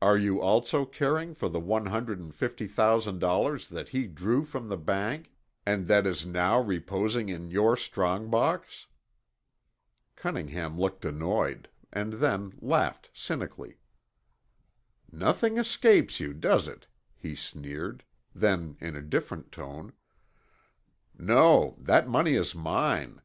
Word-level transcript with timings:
"Are 0.00 0.16
you 0.16 0.40
also 0.40 0.86
caring 0.86 1.34
for 1.34 1.50
the 1.50 1.60
one 1.60 1.84
hundred 1.84 2.18
and 2.18 2.34
fifty 2.34 2.66
thousand 2.66 3.18
dollars 3.18 3.68
that 3.68 3.90
he 3.90 4.06
drew 4.06 4.42
from 4.46 4.68
the 4.68 4.78
bank 4.78 5.30
and 5.66 5.86
that 5.86 6.06
is 6.06 6.24
now 6.24 6.58
reposing 6.58 7.28
in 7.28 7.50
your 7.50 7.76
strong 7.76 8.30
box?" 8.30 8.86
Cunningham 10.16 10.78
looked 10.80 11.04
annoyed, 11.04 11.68
and 11.92 12.14
then 12.14 12.54
laughed 12.62 13.10
cynically. 13.12 13.76
"Nothing 15.12 15.58
escapes 15.58 16.20
you, 16.20 16.32
does 16.32 16.66
it?" 16.66 16.86
he 17.14 17.34
sneered, 17.34 18.02
then 18.34 18.78
in 18.80 18.96
a 18.96 19.02
different 19.02 19.52
tone, 19.52 19.92
"No, 21.18 21.76
that 21.78 22.08
money 22.08 22.32
is 22.32 22.54
mine. 22.54 23.20